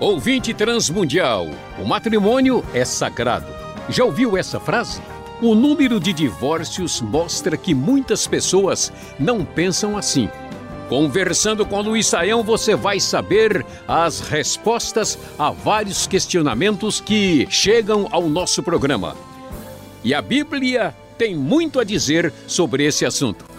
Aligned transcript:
Ouvinte 0.00 0.54
transmundial, 0.54 1.48
o 1.78 1.84
matrimônio 1.84 2.64
é 2.72 2.82
sagrado. 2.82 3.44
Já 3.90 4.06
ouviu 4.06 4.38
essa 4.38 4.58
frase? 4.58 5.02
O 5.42 5.54
número 5.54 6.00
de 6.00 6.14
divórcios 6.14 7.02
mostra 7.02 7.58
que 7.58 7.74
muitas 7.74 8.26
pessoas 8.26 8.90
não 9.18 9.44
pensam 9.44 9.98
assim. 9.98 10.30
Conversando 10.88 11.66
com 11.66 11.82
Luiz 11.82 12.06
Saião, 12.06 12.42
você 12.42 12.74
vai 12.74 12.98
saber 12.98 13.66
as 13.86 14.20
respostas 14.20 15.18
a 15.38 15.50
vários 15.50 16.06
questionamentos 16.06 17.02
que 17.02 17.46
chegam 17.50 18.08
ao 18.10 18.30
nosso 18.30 18.62
programa. 18.62 19.14
E 20.02 20.14
a 20.14 20.22
Bíblia 20.22 20.96
tem 21.18 21.36
muito 21.36 21.78
a 21.78 21.84
dizer 21.84 22.32
sobre 22.46 22.86
esse 22.86 23.04
assunto. 23.04 23.49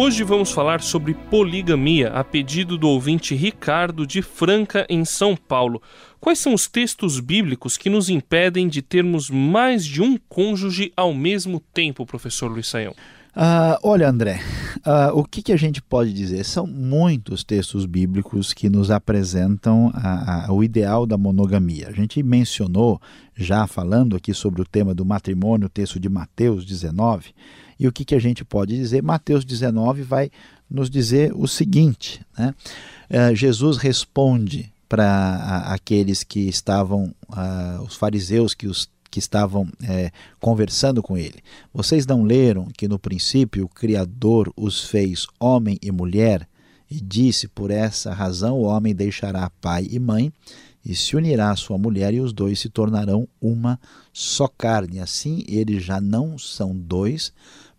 Hoje 0.00 0.22
vamos 0.22 0.52
falar 0.52 0.80
sobre 0.80 1.12
poligamia, 1.12 2.10
a 2.10 2.22
pedido 2.22 2.78
do 2.78 2.88
ouvinte 2.88 3.34
Ricardo 3.34 4.06
de 4.06 4.22
Franca, 4.22 4.86
em 4.88 5.04
São 5.04 5.34
Paulo. 5.34 5.82
Quais 6.20 6.38
são 6.38 6.54
os 6.54 6.68
textos 6.68 7.18
bíblicos 7.18 7.76
que 7.76 7.90
nos 7.90 8.08
impedem 8.08 8.68
de 8.68 8.80
termos 8.80 9.28
mais 9.28 9.84
de 9.84 10.00
um 10.00 10.16
cônjuge 10.28 10.92
ao 10.96 11.12
mesmo 11.12 11.58
tempo, 11.74 12.06
professor 12.06 12.48
Luiz 12.48 12.68
Saião? 12.68 12.92
Uh, 13.34 13.74
olha, 13.82 14.08
André, 14.08 14.40
uh, 14.86 15.18
o 15.18 15.24
que, 15.24 15.42
que, 15.42 15.52
a 15.52 15.56
gente 15.56 15.82
pode 15.82 16.12
dizer? 16.12 16.44
São 16.44 16.64
muitos 16.64 17.42
textos 17.42 17.84
bíblicos 17.84 18.54
que 18.54 18.68
nos 18.68 18.92
apresentam 18.92 19.90
a, 19.94 20.46
a, 20.46 20.52
o 20.52 20.62
ideal 20.62 21.06
da 21.06 21.18
monogamia. 21.18 21.88
A 21.88 21.92
gente 21.92 22.22
mencionou, 22.22 23.00
já 23.36 23.66
falando 23.66 24.14
aqui 24.14 24.32
sobre 24.32 24.62
o 24.62 24.64
tema 24.64 24.94
do 24.94 25.04
matrimônio, 25.04 25.66
o 25.66 25.70
texto 25.70 25.98
de 25.98 26.08
Mateus 26.08 26.64
19 26.64 27.34
e 27.78 27.86
o 27.86 27.92
que, 27.92 28.04
que 28.04 28.14
a 28.14 28.18
gente 28.18 28.44
pode 28.44 28.76
dizer? 28.76 29.02
Mateus 29.02 29.44
19 29.44 30.02
vai 30.02 30.30
nos 30.68 30.90
dizer 30.90 31.32
o 31.34 31.46
seguinte: 31.46 32.20
né? 32.36 32.54
Uh, 33.10 33.34
Jesus 33.34 33.76
responde 33.76 34.72
para 34.88 35.64
aqueles 35.66 36.24
que 36.24 36.48
estavam, 36.48 37.14
uh, 37.28 37.82
os 37.82 37.94
fariseus 37.94 38.54
que, 38.54 38.66
os, 38.66 38.88
que 39.10 39.18
estavam 39.18 39.68
é, 39.82 40.10
conversando 40.40 41.02
com 41.02 41.16
ele. 41.16 41.42
Vocês 41.74 42.06
não 42.06 42.22
leram 42.24 42.68
que 42.76 42.88
no 42.88 42.98
princípio 42.98 43.66
o 43.66 43.68
Criador 43.68 44.50
os 44.56 44.84
fez 44.84 45.26
homem 45.38 45.78
e 45.82 45.92
mulher? 45.92 46.48
E 46.90 47.00
disse: 47.00 47.46
Por 47.46 47.70
essa 47.70 48.14
razão 48.14 48.58
o 48.58 48.62
homem 48.62 48.94
deixará 48.94 49.50
pai 49.60 49.86
e 49.90 49.98
mãe 49.98 50.32
e 50.84 50.94
se 50.96 51.16
unirá 51.16 51.50
à 51.50 51.56
sua 51.56 51.76
mulher, 51.76 52.14
e 52.14 52.20
os 52.20 52.32
dois 52.32 52.60
se 52.60 52.70
tornarão 52.70 53.28
uma 53.40 53.78
só 54.10 54.48
carne. 54.48 55.00
Assim, 55.00 55.44
eles 55.46 55.84
já 55.84 56.00
não 56.00 56.38
são 56.38 56.74
dois, 56.74 57.30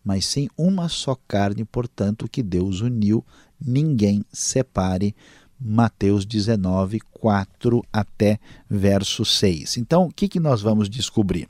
mas 0.04 0.26
sim 0.26 0.48
uma 0.58 0.90
só 0.90 1.16
carne, 1.28 1.66
portanto, 1.66 2.30
que 2.30 2.42
Deus 2.42 2.82
uniu, 2.82 3.24
ninguém 3.60 4.24
separe. 4.32 5.16
Mateus 5.62 6.26
19, 6.26 7.02
4 7.12 7.84
até 7.92 8.40
verso 8.70 9.26
6. 9.26 9.76
Então, 9.76 10.06
o 10.06 10.10
que, 10.14 10.30
que 10.30 10.40
nós 10.40 10.62
vamos 10.62 10.90
descobrir? 10.90 11.50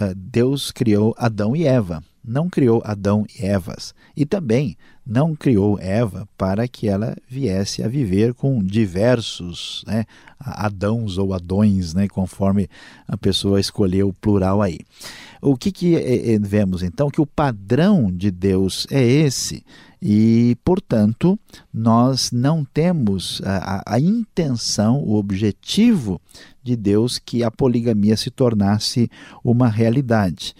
Uh, 0.00 0.14
Deus 0.16 0.70
criou 0.70 1.14
Adão 1.18 1.54
e 1.54 1.66
Eva, 1.66 2.02
não 2.26 2.48
criou 2.48 2.82
Adão 2.84 3.24
e 3.38 3.44
Evas. 3.44 3.94
E 4.16 4.26
também 4.26 4.76
não 5.06 5.36
criou 5.36 5.78
Eva 5.78 6.28
para 6.36 6.66
que 6.66 6.88
ela 6.88 7.16
viesse 7.28 7.82
a 7.82 7.88
viver 7.88 8.34
com 8.34 8.62
diversos 8.62 9.84
né, 9.86 10.04
Adãos 10.40 11.16
ou 11.16 11.32
Adões, 11.32 11.94
né, 11.94 12.08
conforme 12.08 12.68
a 13.06 13.16
pessoa 13.16 13.60
escolheu 13.60 14.08
o 14.08 14.14
plural 14.14 14.60
aí. 14.60 14.80
O 15.40 15.56
que, 15.56 15.70
que 15.70 15.94
é, 15.94 16.34
é, 16.34 16.38
vemos 16.38 16.82
então? 16.82 17.08
Que 17.08 17.20
o 17.20 17.26
padrão 17.26 18.10
de 18.10 18.30
Deus 18.30 18.86
é 18.90 19.04
esse. 19.04 19.64
E, 20.02 20.56
portanto, 20.64 21.38
nós 21.72 22.30
não 22.32 22.64
temos 22.64 23.40
a, 23.44 23.76
a, 23.76 23.94
a 23.94 24.00
intenção, 24.00 25.02
o 25.02 25.14
objetivo 25.14 26.20
de 26.62 26.76
Deus 26.76 27.18
que 27.18 27.44
a 27.44 27.50
poligamia 27.50 28.16
se 28.16 28.30
tornasse 28.30 29.08
uma 29.42 29.68
realidade. 29.68 30.54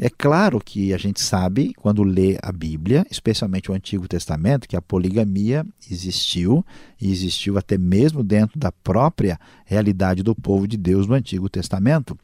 É 0.00 0.08
claro 0.08 0.60
que 0.64 0.94
a 0.94 0.96
gente 0.96 1.20
sabe, 1.20 1.74
quando 1.76 2.04
lê 2.04 2.38
a 2.40 2.52
Bíblia, 2.52 3.04
especialmente 3.10 3.68
o 3.68 3.74
Antigo 3.74 4.06
Testamento, 4.06 4.68
que 4.68 4.76
a 4.76 4.80
poligamia 4.80 5.66
existiu, 5.90 6.64
e 7.00 7.10
existiu 7.10 7.58
até 7.58 7.76
mesmo 7.76 8.22
dentro 8.22 8.60
da 8.60 8.70
própria 8.70 9.40
realidade 9.64 10.22
do 10.22 10.36
povo 10.36 10.68
de 10.68 10.76
Deus 10.76 11.08
no 11.08 11.14
Antigo 11.14 11.48
Testamento, 11.48 12.16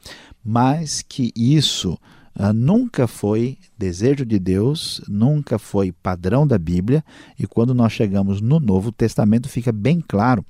mas 0.43 1.01
que 1.01 1.33
isso 1.35 1.97
Uh, 2.37 2.51
nunca 2.51 3.07
foi 3.07 3.57
desejo 3.77 4.25
de 4.25 4.37
Deus, 4.37 4.99
nunca 5.07 5.57
foi 5.57 5.93
padrão 5.93 6.45
da 6.45 6.57
Bíblia, 6.57 7.01
e 7.39 7.47
quando 7.47 7.73
nós 7.73 7.93
chegamos 7.93 8.41
no 8.41 8.59
Novo 8.59 8.91
Testamento 8.91 9.47
fica 9.47 9.71
bem 9.71 10.03
claro 10.05 10.43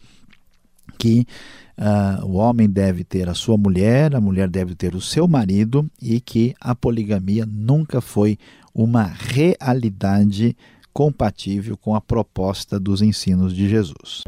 que 0.97 1.25
uh, 1.77 2.25
o 2.25 2.33
homem 2.33 2.69
deve 2.69 3.03
ter 3.03 3.29
a 3.29 3.33
sua 3.33 3.57
mulher, 3.57 4.15
a 4.15 4.21
mulher 4.21 4.49
deve 4.49 4.75
ter 4.75 4.95
o 4.95 5.01
seu 5.01 5.27
marido 5.27 5.89
e 6.01 6.19
que 6.19 6.53
a 6.59 6.73
poligamia 6.75 7.45
nunca 7.45 8.01
foi 8.01 8.37
uma 8.73 9.03
realidade 9.03 10.55
compatível 10.93 11.75
com 11.75 11.93
a 11.93 12.01
proposta 12.01 12.79
dos 12.79 13.01
ensinos 13.01 13.53
de 13.53 13.67
Jesus. 13.67 14.23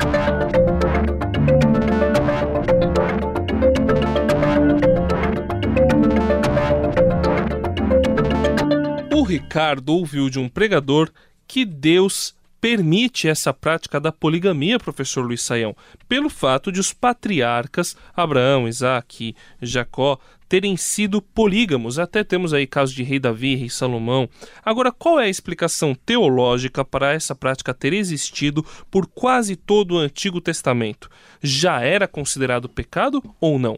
O 9.13 9.24
Ricardo 9.24 9.94
ouviu 9.94 10.29
de 10.29 10.39
um 10.39 10.50
pregador 10.50 11.09
que 11.47 11.66
Deus 11.66 12.36
permite 12.59 13.28
essa 13.28 13.53
prática 13.53 14.00
da 14.00 14.12
poligamia, 14.12 14.79
professor 14.79 15.22
Luiz 15.22 15.41
Saião, 15.41 15.75
pelo 16.07 16.29
fato 16.29 16.72
de 16.72 16.79
os 16.79 16.94
patriarcas 16.94 17.95
Abraão, 18.16 18.68
Isaac 18.68 19.35
e 19.62 19.66
Jacó 19.66 20.19
terem 20.47 20.78
sido 20.78 21.22
polígamos. 21.22 22.00
Até 22.00 22.23
temos 22.23 22.53
aí 22.53 22.66
casos 22.66 22.95
de 22.95 23.03
rei 23.03 23.19
Davi, 23.19 23.56
rei 23.56 23.69
Salomão. 23.69 24.29
Agora, 24.63 24.91
qual 24.91 25.19
é 25.19 25.25
a 25.25 25.29
explicação 25.29 25.94
teológica 25.94 26.84
para 26.85 27.13
essa 27.13 27.35
prática 27.35 27.73
ter 27.73 27.94
existido 27.94 28.66
por 28.89 29.07
quase 29.07 29.56
todo 29.56 29.95
o 29.95 30.00
Antigo 30.00 30.39
Testamento? 30.39 31.09
Já 31.41 31.81
era 31.81 32.07
considerado 32.07 32.69
pecado 32.69 33.22
ou 33.39 33.59
não? 33.59 33.78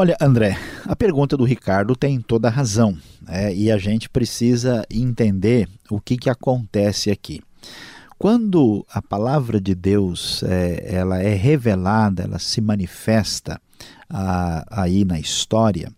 Olha, 0.00 0.16
André, 0.20 0.56
a 0.84 0.94
pergunta 0.94 1.36
do 1.36 1.42
Ricardo 1.42 1.96
tem 1.96 2.20
toda 2.20 2.46
a 2.46 2.52
razão 2.52 2.96
né? 3.20 3.52
e 3.52 3.68
a 3.68 3.76
gente 3.76 4.08
precisa 4.08 4.86
entender 4.88 5.68
o 5.90 6.00
que, 6.00 6.16
que 6.16 6.30
acontece 6.30 7.10
aqui. 7.10 7.40
Quando 8.16 8.86
a 8.92 9.02
palavra 9.02 9.60
de 9.60 9.74
Deus 9.74 10.44
é, 10.44 10.94
ela 10.94 11.20
é 11.20 11.34
revelada, 11.34 12.22
ela 12.22 12.38
se 12.38 12.60
manifesta 12.60 13.60
a, 14.08 14.82
aí 14.84 15.04
na 15.04 15.18
história, 15.18 15.92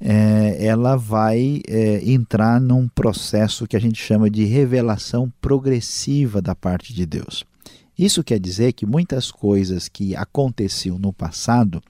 é, 0.00 0.64
ela 0.64 0.94
vai 0.94 1.62
é, 1.66 2.08
entrar 2.08 2.60
num 2.60 2.86
processo 2.86 3.66
que 3.66 3.76
a 3.76 3.80
gente 3.80 4.00
chama 4.00 4.30
de 4.30 4.44
revelação 4.44 5.32
progressiva 5.40 6.40
da 6.40 6.54
parte 6.54 6.94
de 6.94 7.04
Deus. 7.04 7.44
Isso 7.98 8.22
quer 8.22 8.38
dizer 8.38 8.72
que 8.72 8.86
muitas 8.86 9.32
coisas 9.32 9.88
que 9.88 10.14
aconteciam 10.14 10.96
no 10.96 11.12
passado 11.12 11.82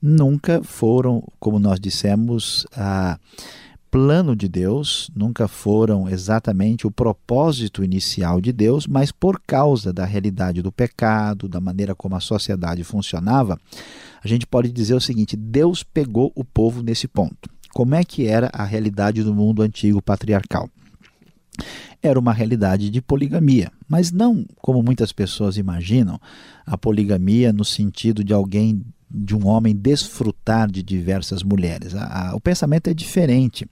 nunca 0.00 0.62
foram, 0.62 1.22
como 1.38 1.58
nós 1.58 1.78
dissemos, 1.78 2.66
a 2.76 3.18
plano 3.90 4.36
de 4.36 4.48
Deus, 4.48 5.10
nunca 5.14 5.48
foram 5.48 6.08
exatamente 6.08 6.86
o 6.86 6.90
propósito 6.90 7.82
inicial 7.82 8.40
de 8.40 8.52
Deus, 8.52 8.86
mas 8.86 9.10
por 9.10 9.40
causa 9.44 9.92
da 9.92 10.04
realidade 10.04 10.62
do 10.62 10.70
pecado, 10.70 11.48
da 11.48 11.60
maneira 11.60 11.94
como 11.94 12.14
a 12.14 12.20
sociedade 12.20 12.84
funcionava, 12.84 13.58
a 14.22 14.28
gente 14.28 14.46
pode 14.46 14.70
dizer 14.70 14.94
o 14.94 15.00
seguinte: 15.00 15.36
Deus 15.36 15.82
pegou 15.82 16.30
o 16.36 16.44
povo 16.44 16.82
nesse 16.82 17.08
ponto. 17.08 17.50
Como 17.72 17.94
é 17.94 18.04
que 18.04 18.26
era 18.26 18.48
a 18.52 18.64
realidade 18.64 19.22
do 19.22 19.34
mundo 19.34 19.62
antigo 19.62 20.00
patriarcal? 20.00 20.68
Era 22.02 22.18
uma 22.18 22.32
realidade 22.32 22.90
de 22.90 23.02
poligamia, 23.02 23.70
mas 23.88 24.10
não 24.10 24.46
como 24.56 24.82
muitas 24.82 25.12
pessoas 25.12 25.56
imaginam, 25.56 26.18
a 26.64 26.78
poligamia 26.78 27.52
no 27.52 27.64
sentido 27.64 28.24
de 28.24 28.32
alguém 28.32 28.82
de 29.10 29.34
um 29.34 29.46
homem 29.46 29.74
desfrutar 29.74 30.70
de 30.70 30.82
diversas 30.82 31.42
mulheres. 31.42 31.94
A, 31.94 32.30
a, 32.30 32.36
o 32.36 32.40
pensamento 32.40 32.88
é 32.88 32.94
diferente. 32.94 33.66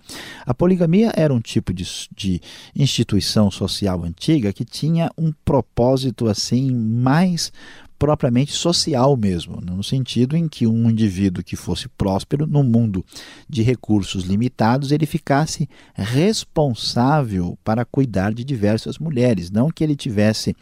A 0.45 0.53
poligamia 0.53 1.13
era 1.15 1.33
um 1.33 1.41
tipo 1.41 1.73
de, 1.73 1.87
de, 2.15 2.41
instituição 2.75 3.51
social 3.51 4.05
antiga 4.05 4.53
que 4.53 4.65
tinha 4.65 5.11
um 5.17 5.33
propósito 5.45 6.29
assim 6.29 6.71
mais 6.73 7.53
propriamente 7.99 8.53
social 8.53 9.17
mesmo, 9.17 9.61
no 9.61 9.83
sentido 9.83 10.37
em 10.37 10.49
que 10.49 10.67
um 10.67 10.89
indivíduo 10.89 11.43
que 11.43 11.57
fosse 11.57 11.89
próspero 11.89 12.47
no 12.47 12.63
mundo 12.63 13.05
de 13.49 13.63
recursos 13.63 14.25
limitados, 14.25 14.93
ele 14.93 15.05
ficasse 15.05 15.69
responsável 15.95 17.59
para 17.65 17.85
cuidar 17.85 18.33
de 18.33 18.45
diversas 18.45 18.99
mulheres, 18.99 19.51
não 19.51 19.71
que 19.71 19.83
ele 19.83 19.97
tivesse 19.97 20.55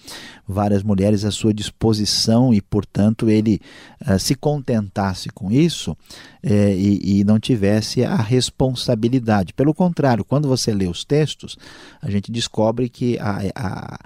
várias 0.48 0.82
mulheres 0.82 1.24
à 1.24 1.30
sua 1.30 1.52
disposição 1.52 2.54
e, 2.54 2.62
portanto, 2.62 3.28
ele 3.28 3.60
uh, 4.08 4.18
se 4.18 4.34
contentasse 4.34 5.28
com 5.28 5.50
isso 5.50 5.96
eh, 6.42 6.74
e, 6.76 7.18
e 7.18 7.24
não 7.24 7.40
tivesse 7.40 8.04
a 8.04 8.16
responsabilidade. 8.16 9.52
Pelo 9.52 9.74
contrário, 9.74 10.24
quando 10.24 10.48
você 10.48 10.72
lê 10.72 10.86
os 10.86 11.04
textos, 11.04 11.56
a 12.00 12.08
gente 12.08 12.30
descobre 12.30 12.88
que 12.88 13.18
a, 13.18 13.40
a 13.54 13.98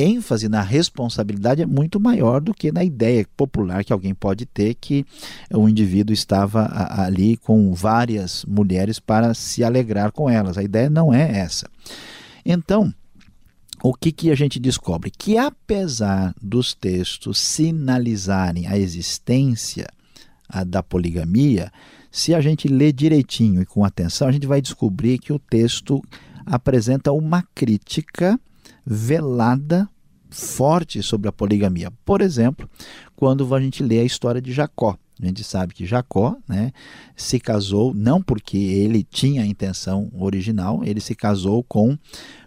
ênfase 0.00 0.48
na 0.48 0.62
responsabilidade 0.62 1.62
é 1.62 1.66
muito 1.66 1.98
maior 1.98 2.40
do 2.40 2.54
que 2.54 2.70
na 2.70 2.84
ideia 2.84 3.26
popular 3.36 3.84
que 3.84 3.92
alguém 3.92 4.14
pode 4.14 4.46
ter 4.46 4.74
que 4.74 5.04
o 5.52 5.68
indivíduo 5.68 6.14
estava 6.14 6.68
ali 6.90 7.36
com 7.36 7.74
várias 7.74 8.44
mulheres 8.44 8.98
para 9.00 9.34
se 9.34 9.64
alegrar 9.64 10.12
com 10.12 10.30
elas. 10.30 10.56
A 10.56 10.62
ideia 10.62 10.88
não 10.88 11.12
é 11.12 11.38
essa. 11.38 11.68
Então, 12.44 12.92
o 13.82 13.94
que, 13.94 14.10
que 14.10 14.30
a 14.30 14.34
gente 14.34 14.58
descobre? 14.58 15.10
Que 15.10 15.36
apesar 15.36 16.34
dos 16.40 16.74
textos 16.74 17.38
sinalizarem 17.38 18.66
a 18.66 18.78
existência 18.78 19.86
da 20.66 20.82
poligamia, 20.82 21.70
se 22.10 22.34
a 22.34 22.40
gente 22.40 22.68
lê 22.68 22.92
direitinho 22.92 23.60
e 23.62 23.66
com 23.66 23.84
atenção, 23.84 24.28
a 24.28 24.32
gente 24.32 24.46
vai 24.46 24.60
descobrir 24.60 25.18
que 25.18 25.32
o 25.32 25.38
texto 25.38 26.02
apresenta 26.46 27.12
uma 27.12 27.42
crítica 27.54 28.40
velada 28.88 29.88
forte 30.30 31.02
sobre 31.02 31.28
a 31.28 31.32
poligamia. 31.32 31.92
Por 32.04 32.22
exemplo, 32.22 32.68
quando 33.14 33.54
a 33.54 33.60
gente 33.60 33.82
lê 33.82 34.00
a 34.00 34.04
história 34.04 34.40
de 34.40 34.52
Jacó. 34.52 34.96
A 35.20 35.26
gente 35.26 35.42
sabe 35.42 35.74
que 35.74 35.84
Jacó 35.84 36.36
né, 36.48 36.72
se 37.16 37.40
casou 37.40 37.92
não 37.92 38.22
porque 38.22 38.56
ele 38.56 39.02
tinha 39.02 39.42
a 39.42 39.46
intenção 39.46 40.10
original, 40.16 40.82
ele 40.84 41.00
se 41.00 41.14
casou 41.14 41.62
com 41.64 41.98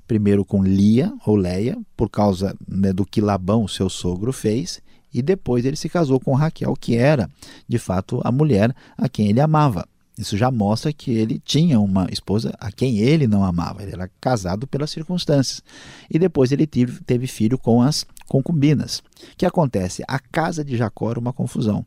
primeiro 0.08 0.44
com 0.44 0.64
Lia 0.64 1.14
ou 1.26 1.36
Leia, 1.36 1.78
por 1.96 2.10
causa 2.10 2.56
né, 2.68 2.92
do 2.92 3.06
que 3.06 3.22
Labão, 3.22 3.68
seu 3.68 3.90
sogro, 3.90 4.34
fez, 4.34 4.82
e 5.14 5.22
depois 5.22 5.66
ele 5.66 5.76
se 5.76 5.90
casou 5.90 6.20
com 6.20 6.34
Raquel, 6.34 6.74
que 6.80 6.96
era 6.96 7.30
de 7.68 7.78
fato 7.78 8.22
a 8.24 8.32
mulher 8.32 8.74
a 8.98 9.08
quem 9.08 9.30
ele 9.30 9.42
amava. 9.42 9.86
Isso 10.22 10.38
já 10.38 10.52
mostra 10.52 10.94
que 10.94 11.12
ele 11.12 11.42
tinha 11.44 11.80
uma 11.80 12.08
esposa 12.12 12.54
a 12.60 12.72
quem 12.72 13.00
ele 13.00 13.28
não 13.28 13.44
amava, 13.44 13.82
ele 13.82 13.94
era 13.94 14.10
casado 14.22 14.68
pelas 14.68 14.92
circunstâncias. 14.92 15.64
E 16.10 16.20
depois 16.20 16.52
ele 16.52 16.68
teve, 16.68 17.28
filho 17.28 17.58
com 17.58 17.82
as 17.82 18.06
concubinas. 18.28 19.00
O 19.00 19.36
que 19.36 19.46
acontece? 19.46 20.04
A 20.08 20.20
casa 20.20 20.64
de 20.64 20.78
Jacó 20.78 21.10
era 21.10 21.20
uma 21.20 21.34
confusão, 21.34 21.84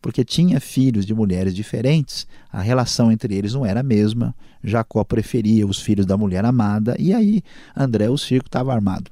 porque 0.00 0.24
tinha 0.24 0.58
filhos 0.58 1.04
de 1.04 1.14
mulheres 1.14 1.54
diferentes, 1.54 2.26
a 2.50 2.62
relação 2.62 3.12
entre 3.12 3.34
eles 3.34 3.52
não 3.52 3.66
era 3.66 3.80
a 3.80 3.84
mesma. 3.84 4.34
Jacó 4.64 5.04
preferia 5.04 5.66
os 5.66 5.78
filhos 5.78 6.06
da 6.06 6.16
mulher 6.16 6.44
amada, 6.44 6.96
e 6.98 7.12
aí 7.12 7.42
André, 7.76 8.08
o 8.08 8.16
circo, 8.16 8.48
estava 8.48 8.72
armado 8.72 9.10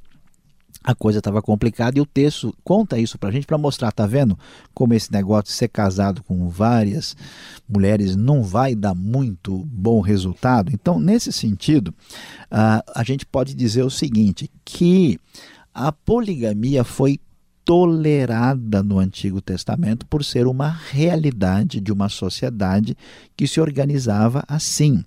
a 0.84 0.94
coisa 0.94 1.18
estava 1.18 1.40
complicada 1.40 1.98
e 1.98 2.02
o 2.02 2.06
texto 2.06 2.54
conta 2.62 2.98
isso 2.98 3.18
para 3.18 3.30
a 3.30 3.32
gente 3.32 3.46
para 3.46 3.56
mostrar, 3.56 3.90
tá 3.90 4.06
vendo 4.06 4.38
como 4.74 4.92
esse 4.92 5.10
negócio 5.10 5.44
de 5.44 5.52
ser 5.52 5.68
casado 5.68 6.22
com 6.22 6.48
várias 6.50 7.16
mulheres 7.66 8.14
não 8.14 8.42
vai 8.42 8.74
dar 8.74 8.94
muito 8.94 9.64
bom 9.66 10.00
resultado. 10.00 10.70
Então, 10.74 11.00
nesse 11.00 11.32
sentido, 11.32 11.88
uh, 11.88 12.84
a 12.94 13.02
gente 13.02 13.24
pode 13.24 13.54
dizer 13.54 13.82
o 13.82 13.90
seguinte, 13.90 14.50
que 14.62 15.18
a 15.72 15.90
poligamia 15.90 16.84
foi 16.84 17.18
tolerada 17.64 18.82
no 18.82 18.98
Antigo 18.98 19.40
Testamento 19.40 20.06
por 20.06 20.22
ser 20.22 20.46
uma 20.46 20.68
realidade 20.68 21.80
de 21.80 21.90
uma 21.90 22.08
sociedade 22.08 22.96
que 23.36 23.46
se 23.46 23.60
organizava 23.60 24.44
assim. 24.46 25.02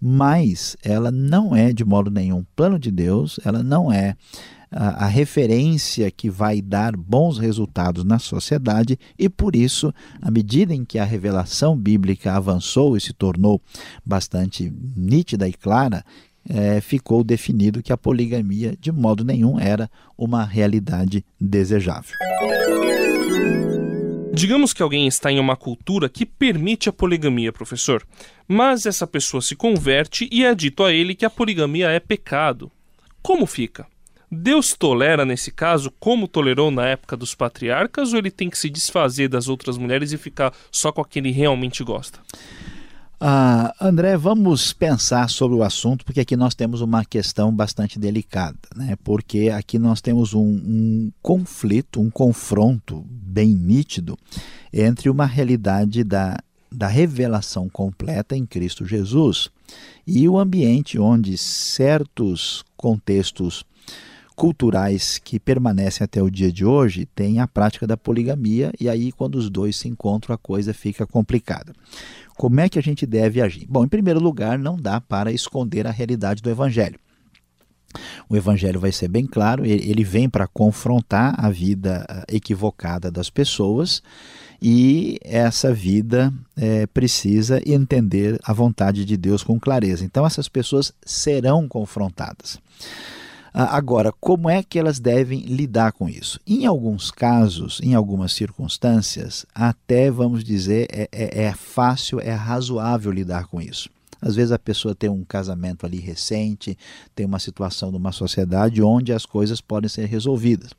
Mas 0.00 0.76
ela 0.82 1.10
não 1.10 1.54
é 1.54 1.72
de 1.72 1.84
modo 1.84 2.10
nenhum 2.10 2.44
plano 2.56 2.78
de 2.78 2.90
Deus, 2.90 3.38
ela 3.44 3.62
não 3.62 3.92
é 3.92 4.16
a, 4.70 5.04
a 5.04 5.06
referência 5.06 6.10
que 6.10 6.30
vai 6.30 6.62
dar 6.62 6.96
bons 6.96 7.38
resultados 7.38 8.04
na 8.04 8.18
sociedade 8.18 8.98
e 9.18 9.28
por 9.28 9.56
isso, 9.56 9.92
à 10.22 10.30
medida 10.30 10.74
em 10.74 10.84
que 10.84 10.98
a 10.98 11.04
revelação 11.04 11.76
bíblica 11.76 12.34
avançou 12.34 12.96
e 12.96 13.00
se 13.00 13.12
tornou 13.12 13.60
bastante 14.04 14.72
nítida 14.96 15.48
e 15.48 15.52
clara, 15.52 16.04
é, 16.48 16.80
ficou 16.80 17.22
definido 17.22 17.82
que 17.82 17.92
a 17.92 17.96
poligamia 17.96 18.76
de 18.78 18.90
modo 18.90 19.24
nenhum 19.24 19.58
era 19.58 19.90
uma 20.16 20.44
realidade 20.44 21.24
desejável. 21.40 22.16
Digamos 24.32 24.72
que 24.72 24.82
alguém 24.82 25.06
está 25.06 25.30
em 25.30 25.40
uma 25.40 25.56
cultura 25.56 26.08
que 26.08 26.24
permite 26.24 26.88
a 26.88 26.92
poligamia, 26.92 27.52
professor, 27.52 28.06
mas 28.46 28.86
essa 28.86 29.06
pessoa 29.06 29.42
se 29.42 29.56
converte 29.56 30.28
e 30.30 30.44
é 30.44 30.54
dito 30.54 30.84
a 30.84 30.92
ele 30.92 31.14
que 31.14 31.24
a 31.24 31.30
poligamia 31.30 31.88
é 31.90 31.98
pecado. 31.98 32.70
Como 33.20 33.44
fica? 33.44 33.86
Deus 34.30 34.74
tolera 34.74 35.24
nesse 35.24 35.50
caso 35.50 35.92
como 35.98 36.28
tolerou 36.28 36.70
na 36.70 36.86
época 36.86 37.16
dos 37.16 37.34
patriarcas 37.34 38.12
ou 38.12 38.18
ele 38.20 38.30
tem 38.30 38.48
que 38.48 38.56
se 38.56 38.70
desfazer 38.70 39.28
das 39.28 39.48
outras 39.48 39.76
mulheres 39.76 40.12
e 40.12 40.16
ficar 40.16 40.54
só 40.70 40.92
com 40.92 41.00
a 41.00 41.04
que 41.04 41.18
ele 41.18 41.32
realmente 41.32 41.82
gosta? 41.82 42.20
Ah, 43.22 43.74
André, 43.78 44.16
vamos 44.16 44.72
pensar 44.72 45.28
sobre 45.28 45.54
o 45.54 45.62
assunto, 45.62 46.06
porque 46.06 46.20
aqui 46.20 46.38
nós 46.38 46.54
temos 46.54 46.80
uma 46.80 47.04
questão 47.04 47.54
bastante 47.54 47.98
delicada, 47.98 48.56
né? 48.74 48.96
porque 49.04 49.50
aqui 49.50 49.78
nós 49.78 50.00
temos 50.00 50.32
um, 50.32 50.40
um 50.40 51.12
conflito, 51.20 52.00
um 52.00 52.08
confronto 52.08 53.04
bem 53.10 53.48
nítido 53.48 54.16
entre 54.72 55.10
uma 55.10 55.26
realidade 55.26 56.02
da, 56.02 56.38
da 56.72 56.86
revelação 56.86 57.68
completa 57.68 58.34
em 58.34 58.46
Cristo 58.46 58.86
Jesus 58.86 59.50
e 60.06 60.26
o 60.26 60.38
ambiente 60.38 60.98
onde 60.98 61.36
certos 61.36 62.64
contextos 62.74 63.66
culturais 64.40 65.18
que 65.18 65.38
permanecem 65.38 66.02
até 66.02 66.22
o 66.22 66.30
dia 66.30 66.50
de 66.50 66.64
hoje 66.64 67.04
têm 67.04 67.40
a 67.40 67.46
prática 67.46 67.86
da 67.86 67.94
poligamia 67.94 68.72
e 68.80 68.88
aí 68.88 69.12
quando 69.12 69.34
os 69.34 69.50
dois 69.50 69.76
se 69.76 69.86
encontram 69.86 70.34
a 70.34 70.38
coisa 70.38 70.72
fica 70.72 71.06
complicada. 71.06 71.74
Como 72.38 72.58
é 72.58 72.66
que 72.66 72.78
a 72.78 72.82
gente 72.82 73.04
deve 73.04 73.42
agir? 73.42 73.66
Bom, 73.68 73.84
em 73.84 73.88
primeiro 73.88 74.18
lugar, 74.18 74.58
não 74.58 74.78
dá 74.78 74.98
para 74.98 75.30
esconder 75.30 75.86
a 75.86 75.90
realidade 75.90 76.40
do 76.40 76.48
evangelho. 76.48 76.98
O 78.30 78.36
evangelho 78.36 78.80
vai 78.80 78.90
ser 78.92 79.08
bem 79.08 79.26
claro, 79.26 79.66
ele 79.66 80.02
vem 80.02 80.26
para 80.26 80.46
confrontar 80.46 81.34
a 81.36 81.50
vida 81.50 82.06
eh, 82.08 82.36
equivocada 82.36 83.10
das 83.10 83.28
pessoas 83.28 84.02
e 84.62 85.18
essa 85.22 85.70
vida 85.70 86.32
é, 86.56 86.86
precisa 86.86 87.60
entender 87.66 88.40
a 88.42 88.54
vontade 88.54 89.04
de 89.04 89.18
Deus 89.18 89.42
com 89.42 89.60
clareza. 89.60 90.02
Então, 90.02 90.24
essas 90.24 90.48
pessoas 90.48 90.94
serão 91.04 91.68
confrontadas. 91.68 92.58
Ah, 93.52 93.76
agora, 93.76 94.12
como 94.20 94.48
é 94.48 94.62
que 94.62 94.78
elas 94.78 95.00
devem 95.00 95.40
lidar 95.40 95.92
com 95.92 96.08
isso? 96.08 96.38
Em 96.46 96.66
alguns 96.66 97.10
casos, 97.10 97.80
em 97.82 97.94
algumas 97.94 98.32
circunstâncias, 98.32 99.44
até 99.54 100.10
vamos 100.10 100.44
dizer, 100.44 100.86
é, 100.90 101.08
é, 101.10 101.44
é 101.44 101.52
fácil, 101.52 102.20
é 102.20 102.32
razoável 102.32 103.10
lidar 103.10 103.46
com 103.46 103.60
isso. 103.60 103.90
Às 104.22 104.36
vezes 104.36 104.52
a 104.52 104.58
pessoa 104.58 104.94
tem 104.94 105.08
um 105.08 105.24
casamento 105.24 105.86
ali 105.86 105.98
recente, 105.98 106.76
tem 107.14 107.24
uma 107.24 107.38
situação 107.38 107.90
numa 107.90 108.12
sociedade 108.12 108.82
onde 108.82 109.12
as 109.12 109.24
coisas 109.24 109.60
podem 109.60 109.88
ser 109.88 110.04
resolvidas. 110.06 110.70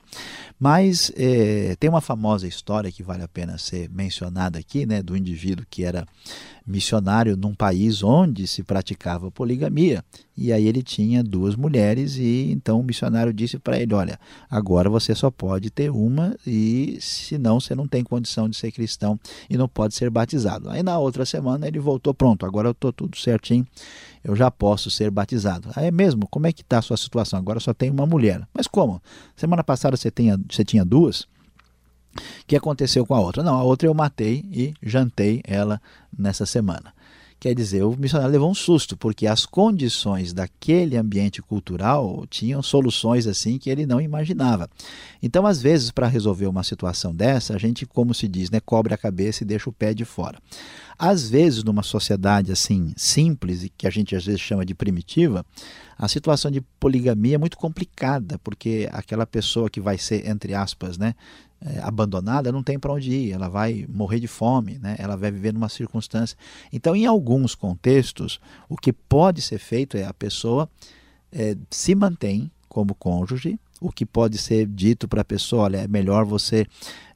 Mas 0.59 1.11
é, 1.15 1.75
tem 1.79 1.89
uma 1.89 2.01
famosa 2.01 2.47
história 2.47 2.91
que 2.91 3.01
vale 3.01 3.23
a 3.23 3.27
pena 3.27 3.57
ser 3.57 3.89
mencionada 3.89 4.59
aqui, 4.59 4.85
né, 4.85 5.01
do 5.01 5.17
indivíduo 5.17 5.65
que 5.69 5.83
era 5.83 6.05
missionário 6.71 7.37
num 7.37 7.53
país 7.53 8.01
onde 8.01 8.47
se 8.47 8.63
praticava 8.63 9.29
poligamia. 9.29 10.03
E 10.35 10.51
aí 10.51 10.65
ele 10.65 10.81
tinha 10.81 11.23
duas 11.23 11.55
mulheres 11.55 12.15
e 12.15 12.49
então 12.51 12.79
o 12.79 12.83
missionário 12.83 13.31
disse 13.33 13.59
para 13.59 13.79
ele, 13.79 13.93
olha, 13.93 14.19
agora 14.49 14.89
você 14.89 15.13
só 15.13 15.29
pode 15.29 15.69
ter 15.69 15.91
uma 15.91 16.35
e 16.47 16.97
senão 16.99 17.59
você 17.59 17.75
não 17.75 17.87
tem 17.87 18.03
condição 18.03 18.49
de 18.49 18.57
ser 18.57 18.71
cristão 18.71 19.19
e 19.49 19.57
não 19.57 19.67
pode 19.67 19.93
ser 19.93 20.09
batizado. 20.09 20.69
Aí 20.69 20.81
na 20.81 20.97
outra 20.97 21.25
semana 21.25 21.67
ele 21.67 21.79
voltou, 21.79 22.13
pronto, 22.13 22.45
agora 22.45 22.69
eu 22.69 22.71
estou 22.71 22.91
tudo 22.91 23.17
certinho, 23.17 23.67
eu 24.23 24.35
já 24.35 24.49
posso 24.49 24.89
ser 24.89 25.11
batizado. 25.11 25.69
Aí 25.75 25.87
é 25.87 25.91
mesmo, 25.91 26.27
como 26.27 26.47
é 26.47 26.53
que 26.53 26.61
está 26.61 26.79
a 26.79 26.81
sua 26.81 26.97
situação? 26.97 27.37
Agora 27.37 27.59
só 27.59 27.73
tem 27.73 27.91
uma 27.91 28.05
mulher. 28.05 28.47
Mas 28.53 28.67
como? 28.67 29.01
Semana 29.35 29.63
passada 29.63 29.95
você, 29.97 30.09
tinha, 30.09 30.39
você 30.49 30.63
tinha 30.63 30.85
duas? 30.85 31.27
Que 32.47 32.55
aconteceu 32.55 33.05
com 33.05 33.15
a 33.15 33.19
outra? 33.19 33.43
Não, 33.43 33.55
a 33.55 33.63
outra 33.63 33.87
eu 33.87 33.93
matei 33.93 34.43
e 34.51 34.73
jantei 34.81 35.41
ela 35.45 35.81
nessa 36.17 36.45
semana. 36.45 36.93
Quer 37.41 37.55
dizer, 37.55 37.81
o 37.81 37.97
missionário 37.97 38.31
levou 38.31 38.51
um 38.51 38.53
susto, 38.53 38.95
porque 38.95 39.25
as 39.25 39.47
condições 39.47 40.31
daquele 40.31 40.95
ambiente 40.95 41.41
cultural 41.41 42.23
tinham 42.29 42.61
soluções 42.61 43.25
assim 43.25 43.57
que 43.57 43.67
ele 43.67 43.83
não 43.83 43.99
imaginava. 43.99 44.69
Então, 45.23 45.47
às 45.47 45.59
vezes, 45.59 45.89
para 45.89 46.05
resolver 46.05 46.45
uma 46.45 46.61
situação 46.61 47.15
dessa, 47.15 47.55
a 47.55 47.57
gente, 47.57 47.83
como 47.83 48.13
se 48.13 48.27
diz, 48.27 48.51
né, 48.51 48.59
cobre 48.59 48.93
a 48.93 48.97
cabeça 48.97 49.41
e 49.41 49.47
deixa 49.47 49.71
o 49.71 49.73
pé 49.73 49.91
de 49.91 50.05
fora. 50.05 50.37
Às 50.99 51.27
vezes, 51.31 51.63
numa 51.63 51.81
sociedade 51.81 52.51
assim 52.51 52.93
simples 52.95 53.63
e 53.63 53.69
que 53.69 53.87
a 53.87 53.89
gente 53.89 54.15
às 54.15 54.23
vezes 54.23 54.39
chama 54.39 54.63
de 54.63 54.75
primitiva, 54.75 55.43
a 55.97 56.07
situação 56.07 56.51
de 56.51 56.61
poligamia 56.79 57.35
é 57.35 57.39
muito 57.39 57.57
complicada, 57.57 58.37
porque 58.43 58.87
aquela 58.91 59.25
pessoa 59.25 59.67
que 59.67 59.81
vai 59.81 59.97
ser, 59.97 60.29
entre 60.29 60.53
aspas, 60.53 60.95
né, 60.95 61.15
é, 61.63 61.79
abandonada, 61.79 62.51
não 62.51 62.63
tem 62.63 62.79
para 62.79 62.91
onde 62.91 63.11
ir, 63.11 63.31
ela 63.31 63.47
vai 63.47 63.85
morrer 63.87 64.19
de 64.19 64.27
fome, 64.27 64.79
né? 64.79 64.95
ela 64.97 65.15
vai 65.15 65.31
viver 65.31 65.53
numa 65.53 65.69
circunstância. 65.69 66.37
Então, 66.73 66.95
em 66.95 67.05
alguns 67.05 67.53
contextos, 67.53 68.39
o 68.67 68.75
que 68.75 68.91
pode 68.91 69.41
ser 69.41 69.59
feito 69.59 69.95
é 69.95 70.05
a 70.05 70.13
pessoa 70.13 70.67
é, 71.31 71.55
se 71.69 71.93
mantém 71.93 72.51
como 72.67 72.95
cônjuge, 72.95 73.59
o 73.81 73.91
que 73.91 74.05
pode 74.05 74.37
ser 74.37 74.67
dito 74.67 75.07
para 75.07 75.21
a 75.21 75.25
pessoa, 75.25 75.63
olha, 75.63 75.77
é 75.77 75.87
melhor 75.87 76.23
você 76.23 76.67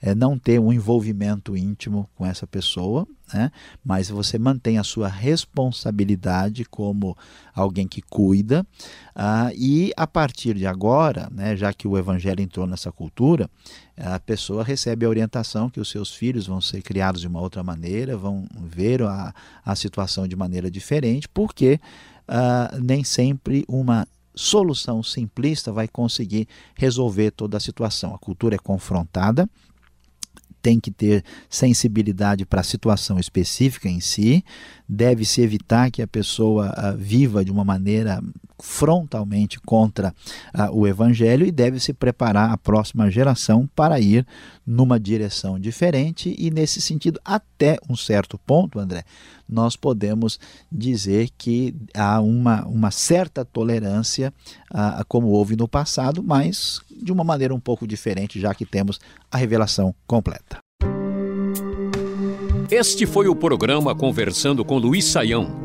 é, 0.01 0.15
não 0.15 0.38
ter 0.38 0.60
um 0.60 0.74
envolvimento 0.74 1.55
íntimo 1.55 2.10
com 2.15 2.25
essa 2.25 2.48
pessoa, 2.48 3.07
né? 3.31 3.51
mas 3.84 4.10
você 4.10 4.39
mantém 4.39 4.79
a 4.79 4.84
sua 4.84 5.07
responsabilidade 5.07 6.65
como 6.65 7.15
alguém 7.53 7.88
que 7.88 8.01
cuida, 8.01 8.65
ah, 9.15 9.51
e 9.55 9.93
a 9.95 10.07
partir 10.07 10.55
de 10.55 10.65
agora, 10.65 11.29
né, 11.31 11.55
já 11.55 11.72
que 11.72 11.88
o 11.88 11.98
evangelho 11.98 12.41
entrou 12.41 12.65
nessa 12.65 12.91
cultura, 12.91 13.48
a 13.95 14.19
pessoa 14.19 14.63
recebe 14.63 15.05
a 15.05 15.10
orientação 15.10 15.69
que 15.69 15.79
os 15.79 15.89
seus 15.89 16.13
filhos 16.13 16.48
vão 16.48 16.60
ser 16.60 16.81
criados 16.81 17.22
de 17.22 17.27
uma 17.27 17.39
outra 17.39 17.63
maneira, 17.63 18.17
vão 18.17 18.45
ver 18.60 19.03
a, 19.03 19.34
a 19.63 19.75
situação 19.75 20.27
de 20.27 20.36
maneira 20.36 20.69
diferente, 20.69 21.29
porque 21.29 21.79
ah, 22.27 22.75
nem 22.81 23.03
sempre 23.03 23.63
uma 23.67 24.07
solução 24.36 25.01
simplista 25.01 25.72
vai 25.72 25.88
conseguir 25.88 26.48
resolver 26.75 27.32
toda 27.32 27.58
a 27.58 27.60
situação. 27.60 28.13
A 28.13 28.20
cultura 28.20 28.56
é 28.56 28.60
confrontada, 28.60 29.50
tem 30.62 30.80
que 30.80 30.89
ter 30.89 31.24
sensibilidade 31.48 32.44
para 32.44 32.62
a 32.62 32.63
situação 32.63 33.20
específica 33.20 33.88
em 33.88 34.00
si, 34.00 34.44
deve-se 34.89 35.42
evitar 35.42 35.92
que 35.92 36.01
a 36.01 36.08
pessoa 36.08 36.70
uh, 36.72 36.98
viva 36.98 37.46
de 37.46 37.51
uma 37.51 37.63
maneira 37.63 38.20
frontalmente 38.59 39.59
contra 39.59 40.13
uh, 40.53 40.71
o 40.71 40.88
evangelho 40.88 41.45
e 41.45 41.51
deve 41.51 41.79
se 41.79 41.93
preparar 41.93 42.51
a 42.51 42.57
próxima 42.57 43.09
geração 43.09 43.69
para 43.75 44.00
ir 44.00 44.25
numa 44.65 45.00
direção 45.00 45.59
diferente 45.59 46.35
e 46.38 46.50
nesse 46.50 46.81
sentido 46.81 47.19
até 47.24 47.77
um 47.89 47.95
certo 47.95 48.38
ponto, 48.38 48.79
André, 48.79 49.03
nós 49.47 49.75
podemos 49.75 50.39
dizer 50.71 51.29
que 51.38 51.75
há 51.93 52.19
uma, 52.19 52.65
uma 52.65 52.91
certa 52.91 53.45
tolerância 53.45 54.33
uh, 54.71 55.05
como 55.07 55.27
houve 55.27 55.55
no 55.55 55.67
passado, 55.67 56.24
mas 56.24 56.81
de 56.89 57.12
uma 57.12 57.24
maneira 57.24 57.53
um 57.53 57.59
pouco 57.59 57.85
diferente, 57.85 58.39
já 58.39 58.53
que 58.53 58.65
temos 58.65 59.00
a 59.31 59.38
revelação 59.38 59.93
completa. 60.07 60.57
Este 62.71 63.05
foi 63.05 63.27
o 63.27 63.35
programa 63.35 63.93
Conversando 63.93 64.65
com 64.65 64.77
Luiz 64.77 65.05
Saião. 65.05 65.64